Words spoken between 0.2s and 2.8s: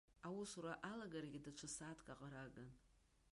Аусура алагарагьы даҽа сааҭк аҟара агын.